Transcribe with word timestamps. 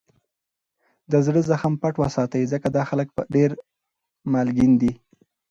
دزړه 1.11 1.41
زخم 1.49 1.73
پټ 1.81 1.93
وساتئ! 2.01 2.43
ځکه 2.53 2.67
دا 2.75 2.83
خلک 2.89 3.07
دېر 3.35 3.51
مالګین 4.31 4.71
دي. 4.81 4.91